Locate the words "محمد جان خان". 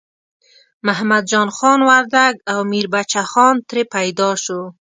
0.87-1.79